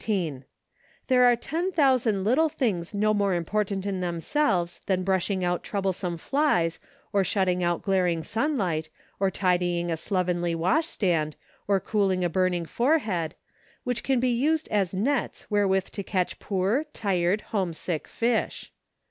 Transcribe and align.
33 0.01 0.15
18. 0.31 0.43
There 1.09 1.25
are 1.25 1.35
ten 1.35 1.71
thousand 1.71 2.23
little 2.23 2.49
things 2.49 2.91
no 2.91 3.13
more 3.13 3.35
important 3.35 3.85
in 3.85 3.99
themselves 3.99 4.81
than 4.87 5.05
brush¬ 5.05 5.29
ing 5.29 5.43
out 5.43 5.61
troublesome 5.63 6.17
flies, 6.17 6.79
or 7.13 7.23
shutting 7.23 7.61
out 7.61 7.83
glaring 7.83 8.23
sunlight, 8.23 8.89
or 9.19 9.29
tidying 9.29 9.91
a 9.91 9.95
slovenly 9.97 10.55
wash 10.55 10.87
stand, 10.87 11.35
or 11.67 11.79
cooling 11.79 12.23
a 12.23 12.29
burning 12.31 12.65
forehead, 12.65 13.35
which 13.83 14.01
can 14.01 14.19
be 14.19 14.29
used 14.31 14.67
as 14.69 14.91
nets 14.91 15.45
wherewith 15.51 15.91
to 15.91 16.01
catch 16.01 16.39
poor, 16.39 16.85
tired, 16.93 17.41
homesick 17.51 18.07
fish. 18.07 18.71